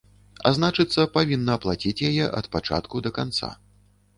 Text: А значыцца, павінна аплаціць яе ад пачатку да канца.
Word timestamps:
А 0.49 0.51
значыцца, 0.57 1.03
павінна 1.17 1.51
аплаціць 1.61 2.03
яе 2.09 2.25
ад 2.41 2.45
пачатку 2.57 3.03
да 3.09 3.13
канца. 3.19 3.53